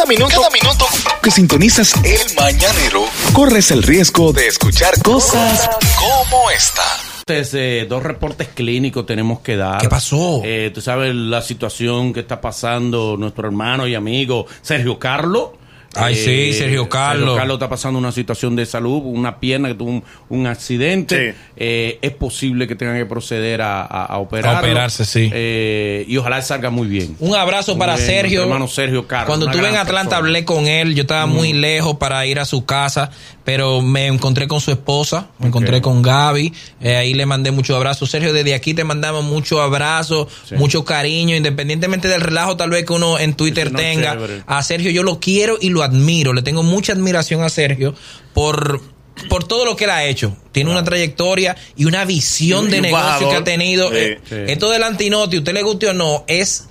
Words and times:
Cada 0.00 0.08
minuto, 0.08 0.34
cada 0.34 0.48
minuto 0.48 0.86
que 1.22 1.30
sintonizas 1.30 1.92
el 2.02 2.34
mañanero, 2.34 3.04
corres 3.34 3.70
el 3.70 3.82
riesgo 3.82 4.32
de 4.32 4.46
escuchar 4.46 4.94
cosas 5.02 5.68
como 5.98 6.50
esta. 6.50 6.82
Eh, 7.28 7.84
dos 7.86 8.02
reportes 8.02 8.48
clínicos 8.48 9.04
tenemos 9.04 9.40
que 9.40 9.56
dar. 9.56 9.78
¿Qué 9.78 9.90
pasó? 9.90 10.40
Eh, 10.42 10.70
tú 10.72 10.80
sabes 10.80 11.14
la 11.14 11.42
situación 11.42 12.14
que 12.14 12.20
está 12.20 12.40
pasando 12.40 13.18
nuestro 13.18 13.46
hermano 13.46 13.86
y 13.86 13.94
amigo 13.94 14.46
Sergio 14.62 14.98
Carlos. 14.98 15.50
Ay, 15.94 16.14
sí, 16.14 16.52
Sergio 16.52 16.88
Carlos. 16.88 17.20
Sergio 17.24 17.36
Carlos 17.36 17.54
está 17.56 17.68
pasando 17.68 17.98
una 17.98 18.12
situación 18.12 18.54
de 18.54 18.64
salud, 18.64 19.02
una 19.04 19.40
pierna 19.40 19.68
que 19.68 19.74
tuvo 19.74 19.90
un, 19.90 20.04
un 20.28 20.46
accidente. 20.46 21.32
Sí. 21.32 21.38
Eh, 21.56 21.98
es 22.00 22.12
posible 22.12 22.68
que 22.68 22.76
tengan 22.76 22.96
que 22.96 23.06
proceder 23.06 23.60
a, 23.60 23.82
a, 23.82 24.04
a 24.06 24.18
operarlo. 24.18 24.58
A 24.58 24.60
operarse, 24.60 25.04
sí. 25.04 25.28
Eh, 25.32 26.04
y 26.06 26.16
ojalá 26.16 26.40
salga 26.42 26.70
muy 26.70 26.86
bien. 26.86 27.16
Un 27.18 27.34
abrazo 27.34 27.76
para 27.76 27.96
Bien, 27.96 28.06
Sergio. 28.06 28.42
hermano 28.42 28.68
Sergio 28.68 29.06
Carlos, 29.06 29.26
Cuando 29.26 29.46
estuve 29.46 29.68
en 29.68 29.76
Atlanta 29.76 29.92
persona. 30.10 30.16
Mm. 30.20 30.24
hablé 30.24 30.44
con 30.44 30.66
él. 30.68 30.94
Yo 30.94 31.02
estaba 31.02 31.26
muy 31.26 31.52
lejos 31.52 31.96
para 31.96 32.24
ir 32.26 32.38
a 32.38 32.44
su 32.44 32.64
casa, 32.64 33.10
pero 33.44 33.82
me 33.82 34.06
encontré 34.06 34.46
con 34.46 34.60
su 34.60 34.70
esposa, 34.70 35.26
me 35.38 35.48
encontré 35.48 35.80
con 35.82 36.02
Gaby. 36.02 36.52
eh, 36.80 36.96
ahí 36.96 37.14
le 37.14 37.26
mandé 37.26 37.50
muchos 37.50 37.74
abrazos. 37.76 38.10
Sergio, 38.10 38.32
desde 38.32 38.54
aquí 38.54 38.74
te 38.74 38.84
mandamos 38.84 39.24
muchos 39.24 39.58
abrazos, 39.60 40.28
Sí. 40.48 40.54
mucho 40.54 40.84
cariño, 40.84 41.34
independientemente 41.36 42.06
del 42.08 42.20
relajo 42.20 42.56
tal 42.56 42.70
vez 42.70 42.84
que 42.84 42.92
uno 42.92 43.18
en 43.18 43.34
Twitter 43.34 43.72
no, 43.72 43.78
tenga. 43.78 44.12
chévere. 44.12 44.42
A 44.46 44.62
Sergio 44.62 44.90
yo 44.92 45.02
lo 45.02 45.18
quiero 45.18 45.58
y 45.60 45.70
lo 45.70 45.79
admiro. 45.82 46.32
Le 46.32 46.42
tengo 46.42 46.62
mucha 46.62 46.92
admiración 46.92 47.42
a 47.42 47.48
Sergio 47.48 47.94
por 48.34 48.80
por 49.28 49.44
todo 49.44 49.66
lo 49.66 49.76
que 49.76 49.84
él 49.84 49.90
ha 49.90 50.04
hecho. 50.04 50.34
Tiene 50.50 50.70
una 50.70 50.82
trayectoria 50.82 51.54
y 51.76 51.84
una 51.84 52.06
visión 52.06 52.68
Y 52.68 52.70
de 52.70 52.76
un 52.78 52.82
negocio 52.84 53.04
bajador. 53.06 53.30
que 53.30 53.36
ha 53.36 53.44
tenido. 53.44 53.90
Sí, 53.90 53.96
Eh, 53.96 54.20
sí. 54.26 54.34
Esto 54.48 54.70
del 54.70 54.82
antinoti, 54.82 55.36
usted 55.38 55.52
le 55.52 55.62
guste 55.62 55.88
o 55.88 55.92
no, 55.92 56.24
es 56.26 56.68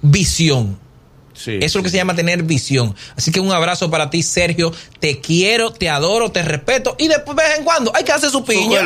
visión. 0.00 0.78
Sí, 1.34 1.52
Eso 1.56 1.64
es 1.64 1.74
lo 1.76 1.82
que 1.82 1.88
sí. 1.88 1.92
se 1.92 1.96
llama 1.98 2.14
tener 2.14 2.42
visión. 2.42 2.94
Así 3.16 3.30
que 3.32 3.40
un 3.40 3.52
abrazo 3.52 3.90
para 3.90 4.10
ti, 4.10 4.22
Sergio. 4.22 4.72
Te 5.00 5.20
quiero, 5.20 5.72
te 5.72 5.88
adoro, 5.88 6.30
te 6.30 6.42
respeto. 6.42 6.94
Y 6.98 7.08
después, 7.08 7.36
de 7.36 7.42
vez 7.44 7.58
en 7.58 7.64
cuando, 7.64 7.90
hay 7.94 8.04
que 8.04 8.12
hacer 8.12 8.30
su 8.30 8.44
piña. 8.44 8.82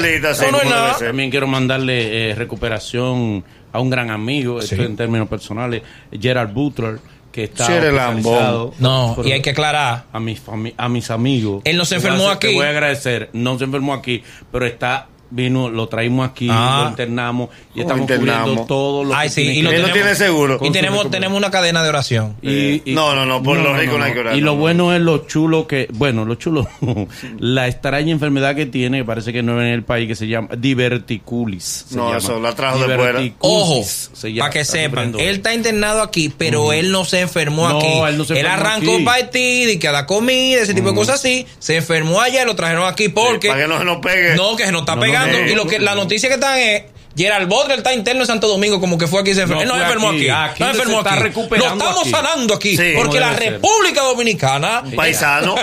no 0.53 0.98
ser. 0.98 1.09
También 1.09 1.31
quiero 1.31 1.47
mandarle 1.47 2.31
eh, 2.31 2.34
recuperación 2.34 3.45
a 3.72 3.81
un 3.81 3.91
gran 3.91 4.11
amigo, 4.11 4.61
esto 4.61 4.77
en 4.83 4.97
términos 4.97 5.28
personales, 5.28 5.83
Gerald 6.19 6.53
Butler, 6.55 6.98
que 7.37 7.45
está 7.45 7.67
hospitalizado. 7.67 8.75
No, 8.79 9.17
y 9.25 9.33
hay 9.33 9.42
que 9.42 9.51
aclarar. 9.51 10.05
a 10.12 10.19
mis 10.19 10.41
a 10.77 10.89
mis 10.89 11.11
amigos. 11.11 11.61
Él 11.65 11.77
no 11.77 11.84
se 11.84 11.97
enfermó 11.97 12.27
hacer- 12.28 12.39
Te 12.39 12.47
aquí. 12.48 12.56
voy 12.56 12.67
a 12.67 12.70
agradecer, 12.70 13.31
no 13.34 13.59
se 13.59 13.65
enfermó 13.65 13.93
aquí, 13.95 14.23
pero 14.51 14.67
está 14.67 15.06
vino, 15.30 15.69
lo 15.70 15.88
traímos 15.88 16.28
aquí, 16.28 16.48
Ah. 16.50 16.82
lo 16.84 16.91
internamos 16.91 17.50
y 17.74 17.80
estamos 17.80 18.02
internamos. 18.02 18.41
cubriendo 18.44 18.66
todo 18.66 19.05
lo 19.05 19.14
Ay, 19.14 19.28
que 19.28 19.34
sí, 19.34 19.42
tiene 19.42 19.58
y 19.58 19.62
lo 19.62 19.70
Él 19.70 19.77
no 19.82 19.88
tenemos- 19.88 20.02
tiene 20.02 20.14
seguro. 20.16 20.58
Y 20.62 20.70
tenemos, 20.70 21.10
tenemos 21.10 21.36
una 21.38 21.50
cadena 21.50 21.82
de 21.82 21.88
oración. 21.88 22.36
Y- 22.42 22.82
y- 22.91 22.94
No, 22.94 23.14
no, 23.14 23.27
no, 23.27 23.42
por 23.42 23.58
lo 23.58 23.74
rico 23.77 23.98
no 23.98 24.04
hay 24.04 24.12
que 24.12 24.20
orar, 24.20 24.36
Y 24.36 24.41
no, 24.41 24.47
lo 24.47 24.52
no. 24.54 24.58
bueno 24.60 24.92
es 24.94 25.00
lo 25.00 25.27
chulo 25.27 25.66
que, 25.66 25.88
bueno, 25.92 26.24
lo 26.24 26.34
chulo, 26.36 26.66
la 27.38 27.66
extraña 27.69 28.12
enfermedad 28.12 28.54
que 28.54 28.66
tiene, 28.66 28.98
que 28.98 29.04
parece 29.04 29.32
que 29.32 29.42
no 29.42 29.60
es 29.60 29.66
en 29.66 29.72
el 29.72 29.82
país, 29.84 30.08
que 30.08 30.14
se 30.16 30.27
llama 30.27 30.48
diverticulis. 30.56 31.86
se 31.88 31.97
No, 31.97 32.06
llama. 32.06 32.19
eso 32.19 32.41
la 32.41 32.54
trajo 32.54 32.78
de 32.86 32.97
fuera. 32.97 33.20
Ojo, 33.41 33.82
se 33.84 34.32
llama. 34.32 34.41
para 34.48 34.52
que 34.52 34.64
sepan, 34.64 35.14
él 35.19 35.36
está 35.36 35.54
internado 35.54 36.02
aquí, 36.02 36.32
pero 36.36 36.72
él 36.72 36.91
no 36.92 37.04
se 37.04 37.20
enfermó 37.20 37.69
No, 37.69 37.78
aquí. 37.78 37.86
él 38.08 38.19
no 38.19 38.24
se 38.24 38.38
enfermó 38.38 38.54
arrancó 38.54 39.04
para 39.04 39.16
Haití, 39.19 39.70
y 39.72 39.78
que 39.78 39.88
a 39.88 39.92
la 39.92 40.06
comida, 40.06 40.60
ese 40.60 40.74
tipo 40.74 40.88
de 40.91 40.94
cosas 40.94 41.16
así. 41.16 41.47
Se 41.58 41.77
enfermó 41.77 42.20
allá 42.20 42.42
y 42.42 42.47
lo 42.47 42.54
trajeron 42.56 42.86
aquí 42.86 43.08
porque. 43.08 43.48
Para 43.48 43.62
que 43.62 43.69
no 43.69 43.78
se 43.78 43.84
nos 43.84 43.98
pegue. 43.98 44.34
No, 44.36 44.56
que 44.56 44.64
se 44.66 44.72
nos 44.72 44.82
está 44.82 44.98
pegando. 44.98 45.16
No. 45.25 45.39
y 45.50 45.55
lo 45.55 45.67
que 45.67 45.78
la 45.78 45.95
noticia 45.95 46.28
que 46.28 46.34
están 46.34 46.59
es. 46.59 46.83
Gerald 47.19 47.48
Butler 47.48 47.78
está 47.78 47.95
interno 47.95 48.20
en 48.25 48.27
Santo 48.27 48.47
Domingo, 48.47 48.78
como 48.78 48.98
que 48.98 49.06
fue 49.06 49.22
aquí 49.22 49.31
y 49.31 49.34
se 49.34 49.41
enfermó. 49.41 49.64
No, 49.64 49.72
Él 49.72 49.78
no 49.78 49.83
enfermó 49.84 50.09
aquí. 50.11 50.28
aquí. 50.28 50.62
No 50.62 50.69
enfermó 50.70 50.98
está 50.98 51.14
aquí. 51.14 51.22
recuperando 51.22 51.67
Lo 51.69 51.72
estamos 51.81 52.00
aquí. 52.03 52.11
sanando 52.11 52.55
aquí. 52.55 52.77
Sí, 52.77 52.92
porque 52.95 53.20
la 53.20 53.34
ser. 53.34 53.53
República 53.55 54.03
Dominicana. 54.03 54.83
Paisano. 54.94 55.55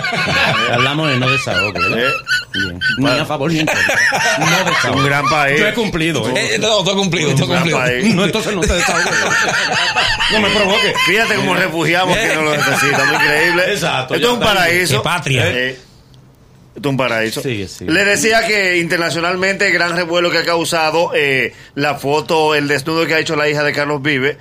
Hablamos 0.72 1.12
de 1.12 1.18
no 1.20 1.30
desahogo. 1.30 1.78
Eh. 1.96 2.12
Bien. 2.56 2.80
Ni 2.98 3.08
a 3.08 3.26
favor 3.26 3.52
ni 3.52 3.60
en 3.60 3.68
contra. 3.68 3.96
No 4.40 4.66
desahogo. 4.72 4.98
Un 4.98 5.06
gran 5.06 5.26
país. 5.30 5.60
Yo 5.60 5.68
he 5.68 5.74
cumplido, 5.76 6.28
¿eh? 6.30 6.56
Eh, 6.56 6.58
no, 6.58 6.68
todo 6.84 6.96
cumplido, 6.96 7.30
Un 7.30 7.36
gran 7.36 7.48
cumplido. 7.50 7.78
país. 7.78 8.16
No, 8.16 8.26
entonces 8.26 8.56
no 8.56 8.62
te 8.62 8.74
desahogues. 8.74 9.06
No 10.32 10.40
me 10.40 10.50
provoques. 10.50 10.96
Fíjate 11.06 11.36
cómo 11.36 11.54
refugiamos 11.54 12.18
que 12.18 12.34
no 12.34 12.42
lo 12.42 12.52
necesitamos. 12.58 13.14
Increíble. 13.22 13.64
Exacto, 13.74 14.16
Esto 14.16 14.28
es 14.28 14.34
un 14.34 14.40
paraíso. 14.40 14.98
Qué 14.98 15.04
patria. 15.04 15.48
Eh, 15.52 15.80
un 16.84 16.98
paraíso. 16.98 17.42
Sigue, 17.42 17.68
sigue. 17.68 17.92
Le 17.92 18.04
decía 18.06 18.46
que 18.48 18.78
internacionalmente 18.78 19.68
el 19.68 19.74
gran 19.74 19.96
revuelo 19.96 20.32
que 20.32 20.40
ha 20.40 20.46
causado 20.46 21.12
eh, 21.16 21.54
la 21.76 21.96
foto, 21.96 22.56
el 22.56 22.68
desnudo 22.68 23.06
que 23.06 23.14
ha 23.16 23.20
hecho 23.20 23.36
la 23.36 23.50
hija 23.50 23.64
de 23.64 23.74
Carlos 23.74 24.02
Vive. 24.02 24.38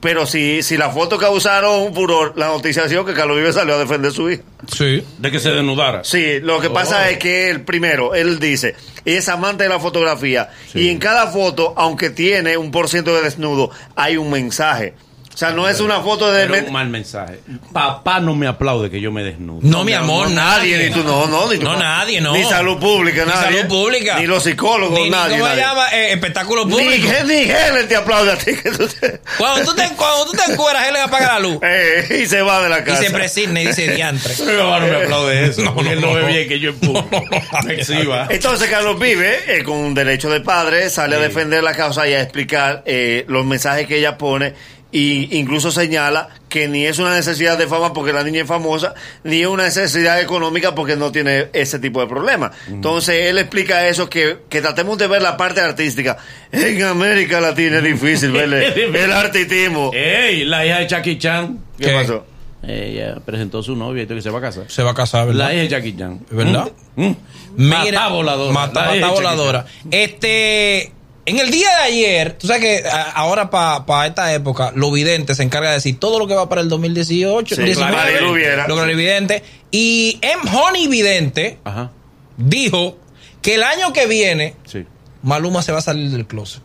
Pero 0.00 0.26
si, 0.26 0.62
si 0.62 0.76
la 0.76 0.90
foto 0.90 1.18
causaron 1.18 1.82
un 1.82 1.92
furor, 1.94 2.34
la 2.36 2.46
noticia 2.46 2.84
ha 2.84 2.88
sido 2.88 3.04
que 3.04 3.14
Carlos 3.14 3.36
Vive 3.36 3.52
salió 3.52 3.74
a 3.74 3.78
defender 3.78 4.12
a 4.12 4.14
su 4.14 4.30
hija. 4.30 4.42
Sí. 4.72 5.02
De 5.18 5.30
que 5.32 5.40
se 5.40 5.50
desnudara. 5.50 6.04
Sí, 6.04 6.38
lo 6.40 6.60
que 6.60 6.70
pasa 6.70 7.00
Oh. 7.04 7.10
es 7.10 7.18
que 7.18 7.50
él, 7.50 7.62
primero, 7.62 8.14
él 8.14 8.38
dice, 8.38 8.76
es 9.04 9.28
amante 9.28 9.64
de 9.64 9.68
la 9.70 9.80
fotografía. 9.80 10.50
Y 10.72 10.88
en 10.90 10.98
cada 10.98 11.26
foto, 11.32 11.74
aunque 11.76 12.10
tiene 12.10 12.56
un 12.56 12.70
por 12.70 12.88
ciento 12.88 13.12
de 13.16 13.22
desnudo, 13.22 13.70
hay 13.96 14.16
un 14.16 14.30
mensaje. 14.30 14.94
O 15.38 15.40
sea, 15.40 15.50
no 15.52 15.68
es 15.68 15.78
una 15.78 16.00
foto 16.00 16.32
de... 16.32 16.48
Pero 16.48 16.66
un 16.66 16.72
mal 16.72 16.88
mensaje. 16.88 17.38
Papá 17.72 18.18
no 18.18 18.34
me 18.34 18.48
aplaude 18.48 18.90
que 18.90 19.00
yo 19.00 19.12
me 19.12 19.22
desnudo. 19.22 19.60
No, 19.62 19.84
mi 19.84 19.92
amor, 19.92 20.28
no, 20.30 20.34
nadie. 20.34 20.76
ni 20.78 20.90
tú, 20.92 21.04
no, 21.04 21.28
no, 21.28 21.48
ni 21.48 21.58
tu 21.58 21.62
No, 21.64 21.74
papá. 21.74 21.84
nadie, 21.84 22.20
no. 22.20 22.32
Ni 22.32 22.42
salud 22.42 22.76
pública, 22.80 23.24
Ni 23.24 23.30
nadie. 23.30 23.58
salud 23.60 23.68
pública. 23.68 24.18
Ni 24.18 24.26
los 24.26 24.42
psicólogos, 24.42 24.98
Ni- 24.98 25.04
ni 25.04 25.10
nadie. 25.10 25.38
¿Cómo 25.38 25.48
se 25.52 25.56
llama? 25.60 25.88
Eh, 25.92 26.12
espectáculo 26.14 26.64
Ni, 26.64 26.72
público. 26.72 27.08
ni 27.26 27.34
Helen 27.34 27.86
te 27.86 27.94
aplaude 27.94 28.32
a 28.32 28.36
ti. 28.36 28.52
Que 28.56 28.68
tú 28.72 28.88
te- 28.88 29.20
Cuando 29.38 29.64
tú 29.64 29.76
te, 29.76 29.88
cuando 29.94 30.26
tú 30.26 30.32
te 30.32 30.50
encueras, 30.52 30.88
él 30.88 30.94
le 30.94 31.00
apaga 31.02 31.34
la 31.34 31.38
luz. 31.38 31.58
Eh, 31.62 32.22
y 32.24 32.26
se 32.26 32.42
va 32.42 32.60
de 32.60 32.68
la 32.70 32.80
Y 32.80 32.82
casa. 32.82 33.02
se 33.04 33.10
presigna 33.12 33.60
y 33.62 33.66
dice 33.68 33.92
diantre. 33.94 34.34
Mi 34.40 34.56
papá 34.56 34.80
no 34.80 34.86
me 34.88 34.96
aplaude 35.04 35.44
eso. 35.46 35.62
No, 35.62 35.72
porque 35.72 35.90
no, 35.90 35.94
él 35.94 36.00
no 36.00 36.06
no. 36.08 36.14
ve 36.14 36.32
bien 36.32 36.48
que 36.48 36.58
yo 36.58 36.70
empujo. 36.70 37.08
Me 37.64 37.74
exhiba. 37.74 38.26
Entonces 38.28 38.68
Carlos 38.68 38.98
Vive, 38.98 39.38
eh, 39.46 39.62
con 39.62 39.76
un 39.76 39.94
derecho 39.94 40.30
de 40.30 40.40
padre, 40.40 40.90
sale 40.90 41.14
a 41.14 41.20
defender 41.20 41.62
la 41.62 41.74
causa 41.74 42.08
y 42.08 42.14
a 42.14 42.22
explicar 42.22 42.82
eh, 42.86 43.24
los 43.28 43.46
mensajes 43.46 43.86
que 43.86 43.98
ella 43.98 44.18
pone 44.18 44.54
y 44.90 45.36
incluso 45.38 45.70
señala 45.70 46.30
que 46.48 46.66
ni 46.66 46.86
es 46.86 46.98
una 46.98 47.14
necesidad 47.14 47.58
de 47.58 47.66
fama 47.66 47.92
porque 47.92 48.12
la 48.12 48.24
niña 48.24 48.40
es 48.42 48.46
famosa, 48.48 48.94
ni 49.22 49.42
es 49.42 49.46
una 49.46 49.64
necesidad 49.64 50.20
económica 50.20 50.74
porque 50.74 50.96
no 50.96 51.12
tiene 51.12 51.48
ese 51.52 51.78
tipo 51.78 52.00
de 52.00 52.06
problemas. 52.06 52.52
Entonces 52.68 53.26
él 53.26 53.36
explica 53.38 53.86
eso, 53.86 54.08
que, 54.08 54.38
que 54.48 54.62
tratemos 54.62 54.96
de 54.96 55.06
ver 55.06 55.20
la 55.20 55.36
parte 55.36 55.60
artística. 55.60 56.16
En 56.52 56.82
América 56.84 57.40
Latina 57.40 57.78
es 57.78 57.84
difícil 57.84 58.32
ver 58.32 58.52
Es 58.54 58.74
difícil. 58.74 58.96
el 58.96 59.12
artitismo. 59.24 59.90
Ey, 59.92 60.44
la 60.46 60.64
hija 60.64 60.78
de 60.78 60.88
Jackie 60.88 61.18
Chan. 61.18 61.58
¿Qué, 61.78 61.84
¿Qué? 61.86 61.92
pasó? 61.92 62.24
Ella 62.66 63.16
presentó 63.24 63.58
a 63.58 63.62
su 63.62 63.76
novia 63.76 64.02
y 64.02 64.06
dijo 64.06 64.16
que 64.16 64.22
se 64.22 64.30
va 64.30 64.38
a 64.38 64.42
casar. 64.42 64.64
Se 64.68 64.82
va 64.82 64.90
a 64.92 64.94
casar, 64.94 65.26
¿verdad? 65.26 65.46
La 65.48 65.52
hija 65.52 65.62
de 65.62 65.68
Jackie 65.68 65.96
Chan. 65.96 66.20
¿Verdad? 66.30 66.72
¿Mm? 66.96 67.04
¿Mm? 67.06 67.16
Mira, 67.56 67.76
Mata 67.84 68.08
voladora. 68.08 68.52
Mata, 68.52 69.10
voladora. 69.10 69.66
Este. 69.90 70.92
En 71.28 71.38
el 71.38 71.50
día 71.50 71.68
de 71.68 71.82
ayer, 71.84 72.32
tú 72.38 72.46
sabes 72.46 72.62
que 72.62 72.88
a- 72.88 73.10
ahora 73.12 73.50
para 73.50 74.06
esta 74.06 74.32
época, 74.32 74.72
lo 74.74 74.90
vidente 74.90 75.34
se 75.34 75.42
encarga 75.42 75.68
de 75.70 75.74
decir 75.76 75.98
todo 76.00 76.18
lo 76.18 76.26
que 76.26 76.34
va 76.34 76.48
para 76.48 76.60
el 76.60 76.68
2018, 76.68 77.54
Sí, 77.56 77.62
19, 77.62 77.94
Marilu 77.96 78.32
Viera. 78.34 78.66
lo 78.68 78.74
clarividente. 78.76 79.42
Y 79.70 80.18
M. 80.22 80.42
Honey 80.52 80.88
Vidente. 80.88 81.58
Ajá. 81.64 81.90
dijo 82.36 82.96
que 83.42 83.56
el 83.56 83.62
año 83.64 83.92
que 83.92 84.06
viene, 84.06 84.54
Sí. 84.64 84.84
Maluma 85.22 85.60
se 85.62 85.72
va 85.72 85.78
a 85.78 85.82
salir 85.82 86.10
del 86.10 86.26
closet. 86.26 86.62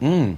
Mm. 0.00 0.32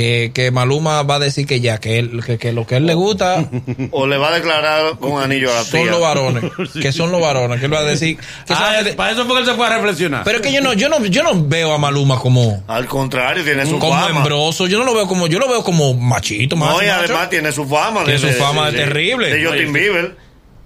Que, 0.00 0.30
que 0.32 0.50
Maluma 0.50 1.02
va 1.02 1.16
a 1.16 1.18
decir 1.18 1.46
que 1.46 1.60
ya, 1.60 1.76
que, 1.78 1.98
él, 1.98 2.22
que, 2.24 2.38
que 2.38 2.52
lo 2.54 2.66
que 2.66 2.76
a 2.76 2.78
él 2.78 2.86
le 2.86 2.94
gusta 2.94 3.44
O 3.90 4.06
le 4.06 4.16
va 4.16 4.28
a 4.28 4.34
declarar 4.34 4.96
con 4.98 5.22
anillo 5.22 5.50
a 5.52 5.56
la 5.56 5.64
son 5.64 5.82
tía. 5.82 5.90
los 5.90 6.00
varones. 6.00 6.44
Que 6.80 6.90
son 6.90 7.12
los 7.12 7.20
varones. 7.20 7.60
Que 7.60 7.66
él 7.66 7.74
va 7.74 7.80
a 7.80 7.84
decir. 7.84 8.16
Que 8.46 8.54
Ah, 8.54 8.80
para 8.96 9.12
eso 9.12 9.26
fue 9.26 9.34
que 9.34 9.40
él 9.40 9.46
se 9.46 9.54
fue 9.54 9.66
a 9.66 9.76
reflexionar. 9.76 10.24
pero 10.24 10.38
es 10.38 10.42
que 10.46 10.52
yo 10.54 10.62
no, 10.62 10.72
yo 10.72 10.88
no, 10.88 11.04
yo 11.04 11.22
no 11.22 11.44
veo 11.46 11.74
a 11.74 11.76
Maluma 11.78 12.18
como. 12.18 12.64
Al 12.66 12.86
contrario, 12.86 13.44
tiene 13.44 13.66
su 13.66 13.78
como 13.78 13.92
fama. 13.92 14.16
hembroso. 14.20 14.66
Yo 14.68 14.78
no 14.78 14.86
lo 14.86 14.94
veo 14.94 15.06
como, 15.06 15.26
yo 15.26 15.38
lo 15.38 15.48
veo 15.50 15.62
como 15.62 15.92
machito, 15.92 16.56
macho, 16.56 16.72
No, 16.78 16.82
y 16.82 16.86
macho. 16.86 16.98
además 17.00 17.28
tiene 17.28 17.52
su 17.52 17.66
fama. 17.66 18.02
Tiene 18.04 18.18
su 18.20 18.28
fama 18.30 18.70
de 18.70 18.78
terrible. 18.78 19.30
De 19.36 19.44
Justin 19.46 19.70
Bieber. 19.72 20.16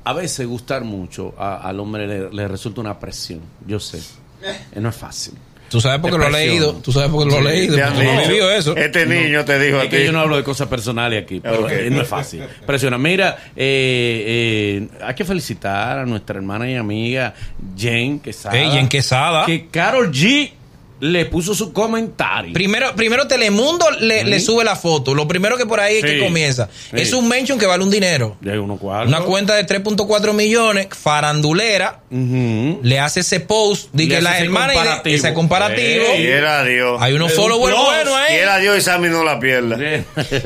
A 0.05 0.13
veces 0.13 0.47
gustar 0.47 0.85
mucho 0.85 1.35
a- 1.39 1.57
al 1.69 1.81
hombre 1.81 2.07
le, 2.07 2.31
le 2.31 2.47
resulta 2.47 2.81
una 2.81 3.01
presión. 3.01 3.41
Yo 3.67 3.81
sé. 3.81 3.99
Eh, 4.45 4.81
No 4.81 4.91
es 4.91 4.95
fácil. 4.97 5.35
Tú 5.75 5.81
sabes 5.81 5.99
porque 5.99 6.17
lo 6.17 6.25
has 6.27 6.31
Depresión. 6.31 6.53
leído. 6.57 6.75
Tú 6.77 6.93
sabes 6.93 7.11
porque 7.11 7.31
lo 7.33 7.37
has 7.39 7.45
leído. 7.45 7.77
No 7.77 8.51
eso. 8.51 8.77
Este 8.77 9.07
niño 9.07 9.45
te 9.45 9.59
dijo 9.59 9.79
a 9.79 9.83
Es 9.83 9.91
ti. 9.91 9.97
que 9.97 10.05
yo 10.05 10.13
no 10.13 10.21
hablo 10.21 10.37
de 10.37 10.45
cosas 10.45 10.69
personales 10.69 11.21
aquí, 11.25 11.41
pero 11.41 11.69
eh, 11.69 11.91
no 11.91 12.01
es 12.01 12.07
fácil. 12.07 12.45
Presiona. 12.65 12.97
Mira, 12.97 13.37
eh, 13.57 14.87
eh, 14.87 14.89
hay 15.05 15.15
que 15.17 15.25
felicitar 15.25 15.99
a 15.99 16.07
nuestra 16.07 16.37
hermana 16.37 16.71
y 16.71 16.77
amiga 16.77 17.35
Jane 17.77 18.21
Quesada. 18.23 18.57
Ey, 18.57 18.79
en 18.79 18.89
Quesada. 18.89 19.47
Que 19.47 19.67
Carol 19.67 20.13
G 20.13 20.53
le 21.01 21.27
puso 21.27 21.55
su 21.55 21.73
comentario. 21.73 22.53
Primero, 22.53 22.95
primero 22.95 23.27
Telemundo 23.27 23.87
le, 24.01 24.41
sube 24.41 24.65
la 24.65 24.77
foto. 24.77 25.15
Lo 25.15 25.27
primero 25.29 25.57
que 25.57 25.67
por 25.67 25.81
ahí 25.81 25.97
es 25.97 26.05
que 26.05 26.21
comienza. 26.21 26.69
Sí. 26.91 26.97
Es 27.01 27.13
un 27.13 27.29
mention 27.29 27.59
que 27.59 27.67
vale 27.67 27.83
un 27.83 27.91
dinero. 27.91 28.37
de 28.41 28.59
uno. 28.59 28.75
Una 28.75 29.21
cuenta 29.21 29.55
de 29.55 29.67
3.4 29.67 30.33
millones, 30.33 30.89
farandulera, 30.91 32.01
le 32.11 32.99
hace 32.99 33.21
ese 33.21 33.41
post 33.41 33.89
de 33.93 34.09
que 34.09 34.21
la 34.21 34.39
hermana 34.39 34.73
y 34.73 34.77
comparativo. 34.77 35.17
ese 35.17 35.35
comparativo. 35.35 36.05
Ey. 36.13 36.23
Quiera 36.23 36.65
Dios. 36.65 37.01
Hay 37.01 37.13
unos 37.15 37.33
followers 37.33 37.77
buenos 37.77 38.15
ahí. 38.15 38.37
Quiera 38.37 38.59
Dios 38.59 38.79
y 38.79 38.81
Sammy 38.81 39.09
no 39.09 39.25
la 39.25 39.39
pierda. 39.39 39.79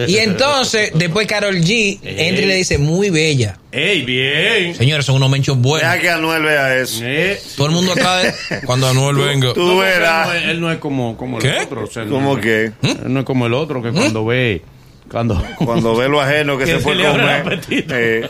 Y 0.07 0.17
entonces, 0.19 0.93
después 0.95 1.27
Carol 1.27 1.57
G 1.57 1.99
entra 2.03 2.45
y 2.45 2.47
le 2.47 2.55
dice, 2.55 2.79
muy 2.79 3.11
bella. 3.11 3.59
¡Ey, 3.71 4.03
bien! 4.03 4.75
Señores, 4.75 5.05
son 5.05 5.17
unos 5.17 5.29
menchos 5.29 5.59
buenos. 5.59 5.83
Deja 5.91 6.01
que 6.01 6.09
Anuel 6.11 6.43
vea 6.43 6.77
eso. 6.79 7.01
Eh, 7.05 7.39
Todo 7.57 7.67
el 7.67 7.73
mundo 7.75 7.93
acá, 7.93 8.17
de- 8.19 8.33
cuando 8.67 8.89
Anuel 8.89 9.17
venga. 9.17 9.53
Tú 9.53 9.79
verás. 9.79 10.29
Él 10.29 10.33
no 10.33 10.39
es, 10.41 10.51
él 10.53 10.61
no 10.63 10.73
es 10.73 10.79
como, 10.79 11.17
como 11.19 11.39
el 11.39 11.47
otro. 11.63 11.85
o 11.85 11.87
sea, 11.87 12.07
¿Cómo 12.07 12.37
no- 12.37 12.41
qué? 12.41 12.73
Él 12.83 13.13
no 13.13 13.21
es 13.21 13.27
como 13.27 13.47
el 13.47 13.53
otro 13.53 13.83
que 13.83 13.91
cuando 13.93 14.25
ve. 14.25 14.63
Cuando, 15.11 15.43
Cuando 15.57 15.97
ve 15.97 16.09
lo 16.09 16.21
ajeno 16.21 16.59
que, 16.59 16.65
Que 16.67 16.71
se 16.73 16.77
se 16.79 16.83
puede 16.85 17.05
comer. 17.09 17.61
eh, 17.71 18.29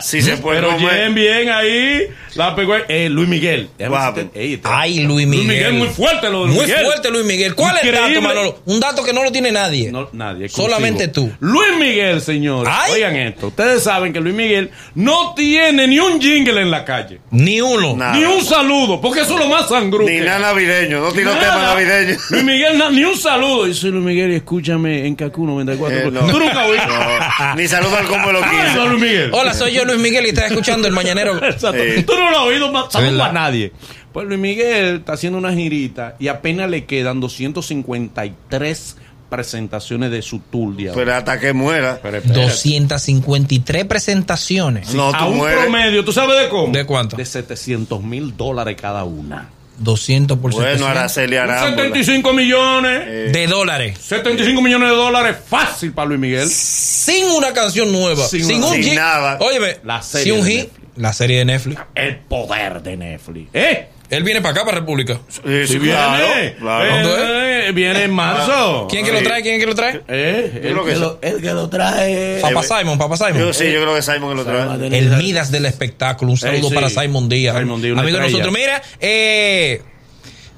si 0.00 0.22
se 0.22 0.36
puede 0.38 0.60
Pero 0.60 0.74
comer. 0.76 1.12
bien, 1.12 1.14
bien 1.14 1.48
ahí. 1.50 2.02
La 2.36 2.54
pegó. 2.54 2.74
Eh, 2.88 3.08
Luis 3.08 3.28
Miguel. 3.28 3.68
Este- 3.76 4.60
Ay, 4.64 5.00
Luis 5.00 5.26
Miguel. 5.26 5.46
Luis 5.46 5.58
Miguel, 5.58 5.72
muy 5.74 5.88
fuerte 5.88 6.30
lo 6.30 6.42
de 6.42 6.46
Luis 6.46 6.56
Muy 6.58 6.66
Miguel. 6.66 6.84
fuerte, 6.84 7.10
Luis 7.10 7.24
Miguel. 7.24 7.54
¿Cuál 7.56 7.76
es 7.78 7.84
el 7.84 7.92
dato. 7.92 8.20
Manolo? 8.22 8.58
Un 8.66 8.78
dato 8.80 9.02
que 9.02 9.12
no 9.12 9.24
lo 9.24 9.32
tiene 9.32 9.50
nadie. 9.50 9.90
No, 9.90 10.08
nadie. 10.12 10.46
exclusivo. 10.46 10.68
Solamente 10.74 11.08
tú. 11.08 11.30
Luis 11.40 11.76
Miguel, 11.78 12.20
señor. 12.20 12.66
Ay. 12.70 12.92
Oigan 12.94 13.16
esto. 13.16 13.48
Ustedes 13.48 13.82
saben 13.82 14.12
que 14.12 14.20
Luis 14.20 14.34
Miguel 14.34 14.70
no 14.94 15.34
tiene 15.34 15.88
ni 15.88 15.98
un 15.98 16.20
jingle 16.20 16.60
en 16.60 16.70
la 16.70 16.84
calle. 16.84 17.20
Ni 17.32 17.60
uno. 17.60 17.96
Nada. 17.96 18.14
Ni 18.14 18.24
un 18.24 18.42
saludo. 18.44 19.00
Porque 19.00 19.22
eso 19.22 19.34
es 19.34 19.40
lo 19.40 19.48
más 19.48 19.68
sangrudo. 19.68 20.08
Ni 20.08 20.20
nada 20.20 20.38
navideño. 20.38 21.00
No 21.00 21.10
Nada. 21.12 21.40
tema 21.40 21.62
navideño. 21.74 22.16
Luis 22.30 22.44
Miguel, 22.44 22.78
na- 22.78 22.90
ni 22.90 23.02
un 23.04 23.16
saludo. 23.16 23.66
Yo 23.66 23.74
soy 23.74 23.90
Luis 23.90 24.04
Miguel 24.04 24.30
y 24.32 24.36
escúchame 24.36 25.06
en 25.06 25.16
Cancún 25.16 25.48
94. 25.48 25.98
Eh, 25.98 26.19
no. 26.20 26.32
Tú 26.32 26.38
nunca 26.40 26.64
oíste. 26.66 26.86
No, 26.86 27.54
ni 27.56 27.68
saluda 27.68 27.98
al 28.00 28.06
como 28.06 28.32
lo 28.32 28.40
Ah, 28.42 28.50
quiso. 28.50 28.76
no, 28.84 28.88
Luis 28.90 29.02
Miguel. 29.02 29.30
Hola, 29.32 29.54
soy 29.54 29.72
yo, 29.72 29.84
Luis 29.84 29.98
Miguel, 29.98 30.26
y 30.26 30.28
estás 30.30 30.50
escuchando 30.50 30.86
el 30.88 30.94
Mañanero. 30.94 31.36
Exacto. 31.44 31.82
Tú 32.06 32.14
no 32.18 32.30
lo 32.30 32.38
has 32.38 32.44
oído 32.46 32.70
más 32.72 32.92
saludo 32.92 33.22
a 33.24 33.32
nadie. 33.32 33.72
Pues 34.12 34.26
Luis 34.26 34.40
Miguel 34.40 34.96
está 34.96 35.12
haciendo 35.12 35.38
una 35.38 35.52
girita 35.52 36.16
y 36.18 36.28
apenas 36.28 36.68
le 36.68 36.84
quedan 36.84 37.20
253 37.20 38.96
presentaciones 39.28 40.10
de 40.10 40.22
su 40.22 40.40
tour 40.40 40.74
de. 40.74 40.90
Pero 40.92 41.14
hasta 41.14 41.38
que 41.38 41.52
muera. 41.52 42.00
Pero 42.02 42.16
espérate. 42.18 42.40
253 42.40 43.84
presentaciones. 43.84 44.92
No, 44.94 45.10
a 45.14 45.18
tú 45.18 45.26
un 45.26 45.36
mueres. 45.36 45.60
promedio, 45.60 46.04
¿tú 46.04 46.12
sabes 46.12 46.40
de 46.40 46.48
cómo? 46.48 46.72
¿De 46.72 46.84
cuánto? 46.84 47.16
De 47.16 47.24
700 47.24 48.02
mil 48.02 48.36
dólares 48.36 48.76
cada 48.80 49.04
una. 49.04 49.48
200 49.80 50.38
por 50.38 50.52
Bueno, 50.52 50.66
700. 50.68 50.88
Araceli 50.96 51.36
Arámbula. 51.36 51.70
75 51.84 52.32
millones. 52.32 53.32
De 53.32 53.46
dólares. 53.46 53.98
75 54.00 54.60
millones 54.62 54.90
de 54.90 54.94
dólares 54.96 55.36
fácil 55.48 55.92
para 55.92 56.08
Luis 56.08 56.20
Miguel. 56.20 56.48
Sin 56.48 57.26
una 57.26 57.52
canción 57.52 57.90
nueva. 57.90 58.24
Sin 58.26 58.44
Sin, 58.44 58.62
un 58.62 58.72
sin 58.74 58.82
hit. 58.84 58.94
nada. 58.94 59.38
Óyeme, 59.40 59.78
La 59.84 60.02
serie 60.02 60.24
si 60.34 60.38
un 60.38 60.44
de 60.46 60.50
hit. 60.52 60.60
Netflix. 60.64 60.80
La 60.96 61.12
serie 61.12 61.38
de 61.38 61.44
Netflix. 61.46 61.80
El 61.94 62.16
poder 62.18 62.82
de 62.82 62.96
Netflix. 62.96 63.48
¿Eh? 63.54 63.88
Él 64.10 64.24
viene 64.24 64.40
para 64.42 64.52
acá, 64.52 64.64
para 64.64 64.80
República. 64.80 65.20
Sí, 65.28 65.40
Si 65.66 65.66
sí, 65.74 65.78
viene. 65.78 65.96
claro, 65.96 66.26
claro. 66.58 66.90
¿Cuándo 66.90 67.16
Eh, 67.18 67.72
viene 67.72 68.02
en 68.04 68.10
marzo. 68.10 68.88
¿Quién 68.90 69.04
que 69.04 69.12
lo 69.12 69.22
trae? 69.22 69.42
¿Quién 69.42 69.60
que 69.60 69.66
lo 69.66 69.74
trae? 69.74 70.02
Eh, 70.08 70.60
el, 70.64 70.76
que 70.78 70.84
que 70.84 70.96
lo, 70.96 71.18
el 71.22 71.40
que 71.40 71.52
lo 71.52 71.68
trae. 71.68 72.40
Papa 72.40 72.62
Simon, 72.62 72.98
Papa 72.98 73.16
Simon. 73.16 73.38
Yo 73.38 73.52
sí, 73.52 73.70
yo 73.72 73.80
creo 73.82 73.94
que 73.94 74.02
Simon 74.02 74.36
lo 74.36 74.44
trae. 74.44 74.98
El 74.98 75.16
Midas 75.16 75.50
del 75.52 75.66
espectáculo. 75.66 76.32
Un 76.32 76.38
saludo 76.38 76.68
sí. 76.68 76.74
para 76.74 76.90
Simon 76.90 77.28
Díaz. 77.28 77.56
Simon 77.58 77.80
Díaz, 77.80 77.98
Amigo 77.98 78.16
de 78.18 78.22
nosotros. 78.24 78.52
Mira, 78.52 78.82
eh, 78.98 79.82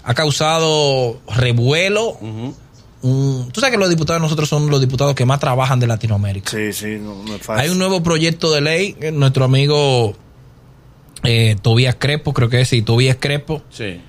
ha 0.04 0.14
causado 0.14 1.20
revuelo. 1.36 2.18
Tú 3.02 3.52
sabes 3.60 3.72
que 3.72 3.78
los 3.78 3.90
diputados 3.90 4.20
de 4.20 4.24
nosotros 4.26 4.48
son 4.48 4.70
los 4.70 4.80
diputados 4.80 5.14
que 5.14 5.24
más 5.26 5.40
trabajan 5.40 5.80
de 5.80 5.88
Latinoamérica. 5.88 6.50
Sí, 6.50 6.72
sí, 6.72 6.98
no, 7.00 7.22
no 7.24 7.34
es 7.34 7.42
fácil. 7.42 7.62
Hay 7.64 7.68
un 7.68 7.78
nuevo 7.78 8.02
proyecto 8.02 8.52
de 8.52 8.60
ley. 8.60 8.96
eh, 9.00 9.10
Nuestro 9.10 9.44
amigo 9.44 10.16
eh, 11.24 11.56
Tobías 11.62 11.96
Crespo, 11.98 12.32
creo 12.32 12.48
que 12.48 12.60
es, 12.60 12.68
sí, 12.68 12.82
Tobías 12.82 13.16
Crespo, 13.20 13.62
Sí. 13.70 14.00